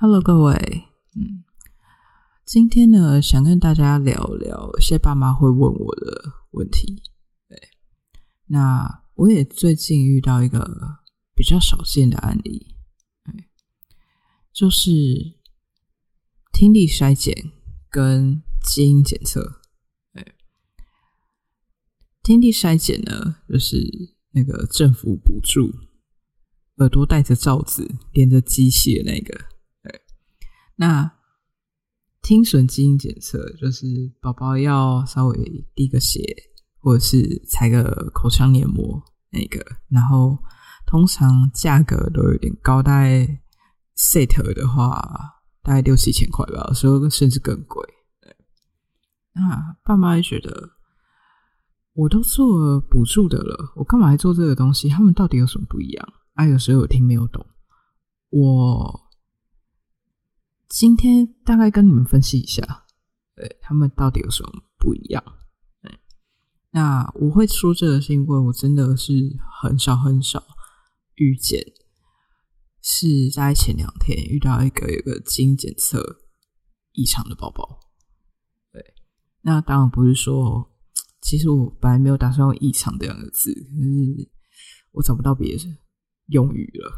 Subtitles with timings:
[0.00, 0.54] Hello，各位，
[1.16, 1.42] 嗯，
[2.44, 7.02] 今天呢，想跟大家聊聊一些爸妈会问我的问题。
[7.48, 7.60] 对，
[8.46, 11.00] 那我也最近遇到一个
[11.34, 12.76] 比较少见的案例，
[13.24, 13.48] 对，
[14.52, 15.36] 就是
[16.52, 17.50] 听力筛检
[17.90, 19.60] 跟基因检测。
[20.12, 20.36] 对，
[22.22, 25.74] 听力筛检呢，就是那个政府补助
[26.76, 29.57] 耳朵戴着罩子连着机器的那个。
[30.80, 31.10] 那
[32.22, 33.84] 听损基因检测就是
[34.20, 36.20] 宝宝要稍微滴个血，
[36.78, 39.02] 或者是采个口腔黏膜
[39.32, 40.38] 那个，然后
[40.86, 43.26] 通常价格都有点高，大概
[43.96, 45.02] set 的话
[45.64, 47.84] 大概六七千块吧，有时候甚至更贵。
[49.32, 50.70] 那爸妈也觉得，
[51.94, 54.88] 我都做补助的了，我干嘛还做这个东西？
[54.88, 56.08] 他们到底有什么不一样？
[56.34, 57.44] 啊，有时候我听没有懂，
[58.30, 59.07] 我。
[60.68, 62.84] 今天大概跟你们分析一下，
[63.34, 65.24] 对他们到底有什么不一样？
[66.70, 69.12] 那我会说这个是因为我真的是
[69.62, 70.44] 很少很少
[71.14, 71.64] 遇见，
[72.82, 76.20] 是在前两天遇到一个有个基因检测
[76.92, 77.80] 异常的宝宝。
[78.70, 78.94] 对，
[79.40, 80.76] 那当然不是说，
[81.22, 84.30] 其实我本来没有打算用异常这两个字，可是
[84.92, 85.62] 我找不到别的
[86.26, 86.92] 用语了。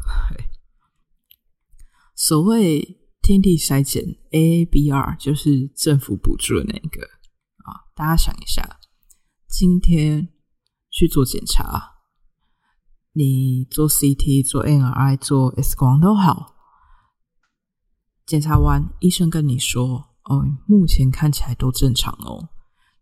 [2.17, 3.00] 所谓。
[3.31, 7.05] 天地筛检 AABR 就是政府补助的那个
[7.63, 8.81] 啊，大家想一下，
[9.49, 10.31] 今天
[10.91, 11.93] 去做检查，
[13.13, 16.57] 你做 CT、做 MRI、做 X 光都好，
[18.27, 22.49] 检查完医生跟你说：“哦，目前看起来都正常哦。”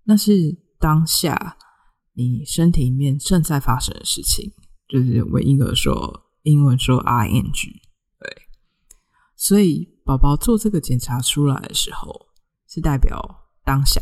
[0.04, 1.56] 那是当下
[2.12, 4.52] 你身体里面正在发生的事情，
[4.88, 7.80] 就是我英文说英文说 ING，
[8.20, 8.42] 对，
[9.34, 9.96] 所以。
[10.08, 12.28] 宝宝做这个检查出来的时候，
[12.66, 14.00] 是代表当下，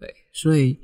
[0.00, 0.80] 对，所以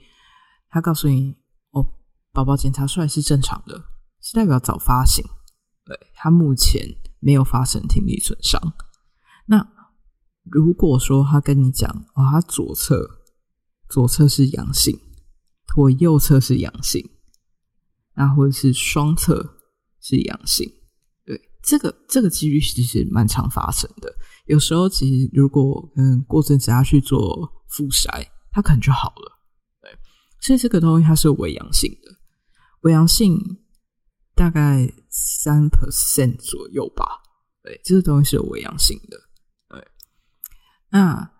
[0.68, 1.34] 他告诉你，
[1.72, 1.84] 哦，
[2.30, 3.86] 宝宝检查出来是正常的，
[4.20, 5.24] 是代表早发现，
[5.84, 8.62] 对他目前没有发生听力损伤。
[9.46, 9.68] 那
[10.44, 13.24] 如果说他跟你讲，哦，他左侧
[13.88, 14.96] 左侧是阳性，
[15.74, 17.10] 或右侧是阳性，
[18.14, 19.56] 那或者是双侧
[20.00, 20.72] 是阳性。
[21.66, 24.14] 这个这个几率其实蛮常发生的。
[24.44, 29.38] 有时候其实如果嗯过阵子他去做复筛，他可能就好了。
[29.80, 29.90] 对，
[30.40, 32.10] 所以这个东西它是伪阳性的，
[32.82, 33.38] 伪阳性
[34.34, 37.22] 大概三 percent 左右吧。
[37.62, 39.18] 对，这个东西是有伪阳性的。
[39.70, 39.88] 对，
[40.90, 41.32] 那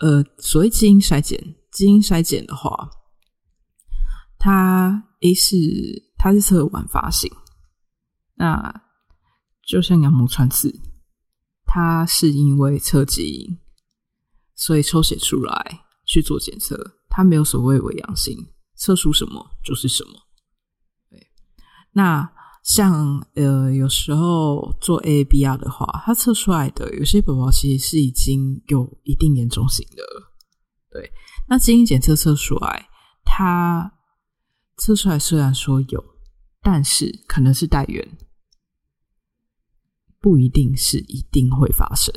[0.00, 2.90] 呃，所谓基因筛检，基因筛检的话，
[4.38, 5.56] 它 A 是
[6.16, 7.32] 它是测晚发性，
[8.34, 8.87] 那。
[9.68, 10.80] 就像羊膜穿刺，
[11.66, 13.58] 它是因为测基因，
[14.54, 20.12] 所以抽血出来去做检测，它没有所谓伪阳性，测出什么就是什么。
[21.10, 21.30] 对，
[21.92, 22.32] 那
[22.64, 30.02] 像呃有时候做 A B R 的话，它测出来的有些宝宝其实是已经有一定严重性的。
[30.90, 31.12] 对，
[31.46, 32.88] 那基因检测测出来，
[33.22, 33.92] 它
[34.78, 36.02] 测出来虽然说有，
[36.62, 38.18] 但是可能是带源。
[40.28, 42.14] 不一定是一定会发生。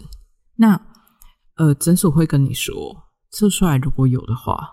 [0.56, 0.78] 那
[1.56, 4.70] 呃，诊所会跟你说，测出来如果有的话，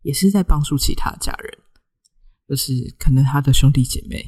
[0.00, 1.58] 也是在帮助其他家人，
[2.48, 4.26] 就是可能他的兄弟姐妹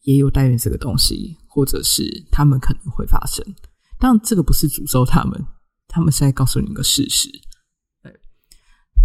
[0.00, 3.46] 也有代孕这个东西，或者是他们可能会发生。
[4.00, 5.46] 当然，这个不是诅咒他们，
[5.86, 7.30] 他们是在告诉你一个事实。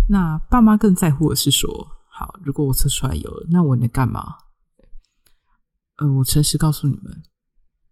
[0.09, 4.37] 那爸妈更在乎的是说，好，如果我测出来有了，那我能干嘛？
[5.97, 7.21] 呃，我诚实告诉你们。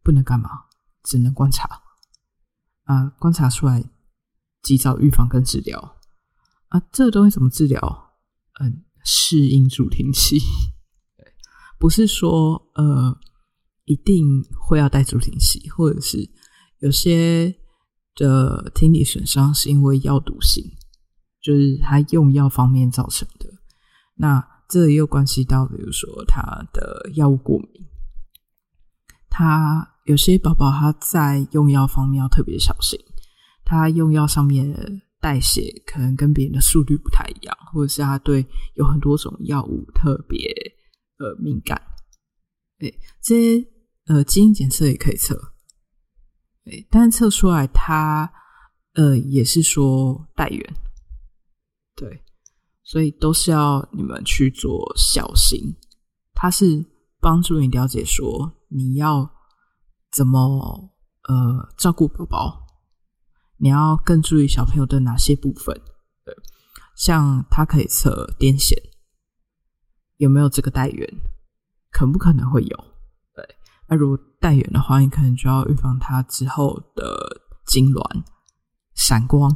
[0.05, 0.49] 不能干嘛，
[1.03, 1.81] 只能观察
[2.83, 3.09] 啊！
[3.17, 3.83] 观察出来，
[4.61, 5.97] 及早预防跟治疗
[6.67, 6.79] 啊！
[6.91, 8.13] 这个东西怎么治疗？
[8.61, 10.37] 嗯，适应助听器，
[11.79, 13.19] 不是说呃
[13.85, 16.29] 一定会要戴助听器，或者是
[16.77, 17.55] 有些
[18.13, 20.63] 的听力损伤是因为药毒性，
[21.41, 23.51] 就是他用药方面造成的。
[24.13, 26.41] 那这又关系到，比如说他
[26.71, 27.87] 的药物过敏，
[29.31, 29.93] 他。
[30.05, 32.99] 有些宝宝他在用药方面要特别小心，
[33.63, 40.37] 他用药上面的代谢可能跟别人的速率不太一样，或者是他对有很多种药物特别
[41.17, 41.81] 呃敏感。
[42.77, 43.67] 对，这些
[44.05, 45.53] 呃基因检测也可以测，
[46.63, 48.31] 对，但是测出来他
[48.93, 50.75] 呃也是说带源，
[51.95, 52.21] 对，
[52.83, 55.75] 所以都是要你们去做小心。
[56.35, 56.85] 它是
[57.19, 59.34] 帮助你了解说你要。
[60.15, 62.67] 怎么呃照顾宝宝，
[63.57, 65.75] 你要更注意小朋友的哪些部分？
[66.23, 66.33] 对，
[66.95, 68.73] 像他可以测癫痫，
[70.15, 71.05] 有没有这个带源？
[71.91, 72.77] 可不可能会有？
[73.33, 73.45] 对，
[73.89, 78.23] 那如果带源的话，你可能就要预防他之后的痉挛、
[78.93, 79.53] 闪光。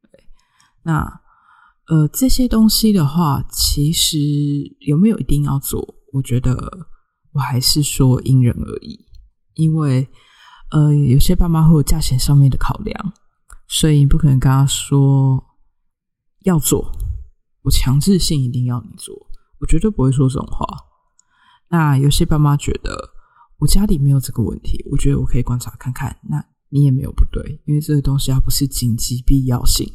[0.00, 0.28] 对，
[0.84, 1.22] 那
[1.88, 4.16] 呃这些东西的话，其实
[4.78, 5.96] 有没有一定要做？
[6.12, 6.86] 我觉得
[7.32, 9.05] 我还是说因人而异，
[9.56, 10.08] 因为
[10.70, 13.12] 呃有些爸妈会有价钱上面的考量，
[13.68, 15.44] 所以你不可能跟他说
[16.44, 16.90] 要做，
[17.62, 19.14] 我强制性一定要你做，
[19.58, 20.66] 我绝对不会说这种话。
[21.68, 23.10] 那有些爸妈觉得
[23.58, 26.16] 我家里没有这个问题，我觉得我可以观察看看。
[26.28, 29.90] 那你也没有不对，因为这个东西它不是紧急必要性。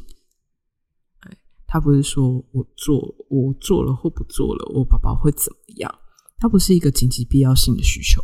[1.20, 1.36] 哎，
[1.66, 5.94] 他不是说我做我做了或不做了，我宝宝会怎么样？
[6.38, 8.20] 它不是一个紧急必要性的需求。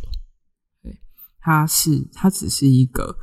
[1.39, 3.17] 对，它是它只是一个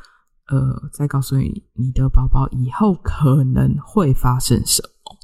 [0.48, 5.18] 呃，在告诉你你的宝宝以后可能会发生什么，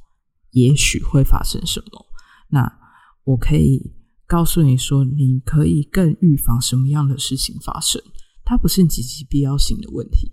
[0.50, 2.06] 也许会发生什么。
[2.48, 2.78] 那
[3.24, 3.96] 我可以。
[4.24, 8.02] 告诉你说，你可以更预防什么样的事情发生？
[8.46, 10.32] 它不是极其必要性的问题。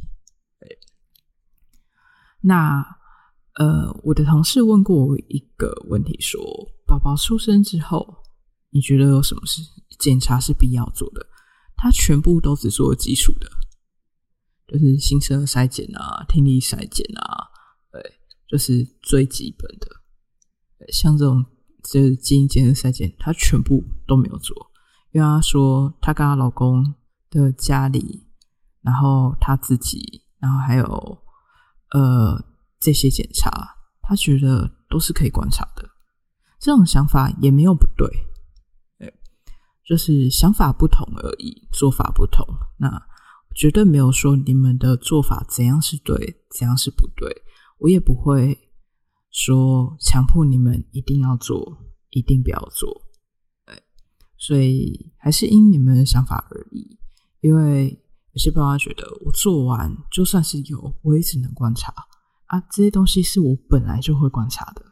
[2.39, 2.81] 那
[3.55, 6.41] 呃，我的同事问过我一个问题，说
[6.87, 8.23] 宝宝出生之后，
[8.69, 9.61] 你觉得有什么是
[9.99, 11.25] 检查是必要做的？
[11.81, 13.49] 他全部都只做基础的，
[14.67, 17.47] 就是新生儿筛检啊、听力筛检啊，
[17.91, 19.87] 对，就是最基本的，
[20.91, 21.45] 像这种。
[21.81, 24.69] 就是基因检测筛检，她全部都没有做，
[25.11, 26.93] 因为她说她跟她老公
[27.29, 28.27] 的家里，
[28.81, 31.23] 然后她自己，然后还有
[31.91, 32.43] 呃
[32.81, 33.49] 这些检查，
[34.01, 35.89] 她觉得都是可以观察的。
[36.59, 38.07] 这种想法也没有不，对，
[39.89, 42.45] 就是想法不同而已，做法不同。
[42.77, 43.01] 那
[43.55, 47.27] 绝对没有说你们的做法怎样是对，怎样是不对，
[47.79, 48.57] 我也不会。
[49.31, 51.77] 说强迫你们一定要做，
[52.09, 52.89] 一定不要做，
[53.63, 53.83] 对，
[54.37, 56.97] 所以还是因你们的想法而异。
[57.41, 57.91] 因为
[58.33, 61.93] 有些爸妈觉得，我做完就算是有，我也只能观察
[62.47, 64.83] 啊，这些东西是我本来就会观察的。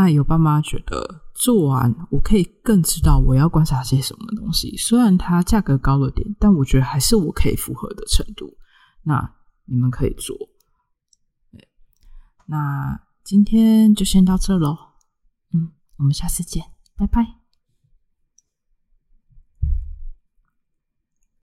[0.00, 8.56] 那有爸妈觉得，做完我可以更知道我要观察些什么东西，虽然它价格高了点，但我觉得还是我可以符合的程度。
[9.02, 9.34] 那
[9.64, 10.36] 你们可以做。
[12.46, 14.76] 那今天就先到这喽，
[15.52, 16.62] 嗯，我们下次见，
[16.96, 17.47] 拜拜。